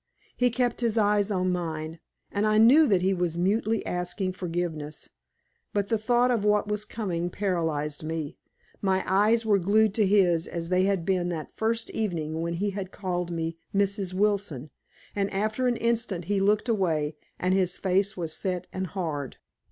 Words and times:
He 0.35 0.49
kept 0.49 0.81
his 0.81 0.97
eyes 0.97 1.29
on 1.29 1.51
mine, 1.51 1.99
and 2.31 2.47
I 2.47 2.57
knew 2.57 2.87
that 2.87 3.03
he 3.03 3.13
was 3.13 3.37
mutely 3.37 3.85
asking 3.85 4.33
forgiveness. 4.33 5.09
But 5.73 5.89
the 5.89 5.97
thought 5.99 6.31
of 6.31 6.43
what 6.43 6.67
was 6.67 6.85
coming 6.85 7.29
paralyzed 7.29 8.03
me. 8.03 8.35
My 8.81 9.03
eyes 9.05 9.45
were 9.45 9.59
glued 9.59 9.93
to 9.93 10.07
his 10.07 10.47
as 10.47 10.69
they 10.69 10.85
had 10.85 11.05
been 11.05 11.29
that 11.29 11.55
first 11.55 11.91
evening 11.91 12.41
when 12.41 12.55
he 12.55 12.71
had 12.71 12.91
called 12.91 13.29
me 13.29 13.59
"Mrs. 13.75 14.11
Wilson," 14.11 14.71
and 15.15 15.31
after 15.31 15.67
an 15.67 15.77
instant 15.77 16.25
he 16.25 16.39
looked 16.39 16.67
away, 16.67 17.15
and 17.37 17.53
his 17.53 17.77
face 17.77 18.17
was 18.17 18.35
set 18.35 18.65
and 18.73 18.87
hard. 18.87 19.37